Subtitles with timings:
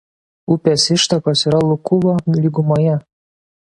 [0.55, 3.01] Upės ištakos yra Lukuvo lygumoje.